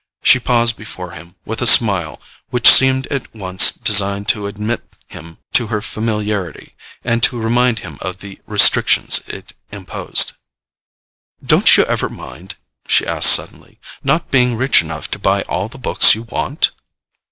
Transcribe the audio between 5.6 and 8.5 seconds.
her familiarity, and to remind him of the